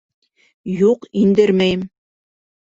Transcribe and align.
Юҡ, 0.77 1.05
индермәйем! 1.25 1.85